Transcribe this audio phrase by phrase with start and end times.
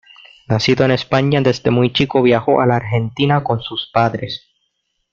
[0.47, 4.47] Nacido en España, desde muy chico viajó a la Argentina con sus padres.